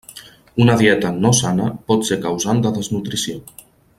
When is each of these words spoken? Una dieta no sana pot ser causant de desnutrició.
Una 0.63 0.75
dieta 0.79 1.11
no 1.25 1.31
sana 1.41 1.69
pot 1.91 2.09
ser 2.09 2.19
causant 2.25 2.65
de 2.65 2.75
desnutrició. 2.79 3.39